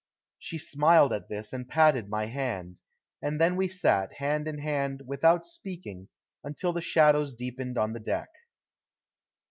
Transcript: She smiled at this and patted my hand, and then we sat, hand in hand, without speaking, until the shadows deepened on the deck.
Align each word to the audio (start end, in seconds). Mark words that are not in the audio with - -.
She 0.39 0.57
smiled 0.57 1.13
at 1.13 1.27
this 1.27 1.53
and 1.53 1.69
patted 1.69 2.09
my 2.09 2.25
hand, 2.25 2.81
and 3.21 3.39
then 3.39 3.55
we 3.55 3.67
sat, 3.67 4.13
hand 4.13 4.47
in 4.47 4.57
hand, 4.57 5.03
without 5.05 5.45
speaking, 5.45 6.07
until 6.43 6.73
the 6.73 6.81
shadows 6.81 7.35
deepened 7.35 7.77
on 7.77 7.93
the 7.93 7.99
deck. 7.99 8.29